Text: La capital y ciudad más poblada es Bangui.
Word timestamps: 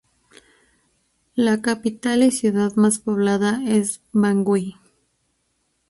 La 1.35 1.61
capital 1.61 2.23
y 2.23 2.31
ciudad 2.31 2.73
más 2.73 2.97
poblada 2.97 3.59
es 3.67 4.01
Bangui. 4.13 4.75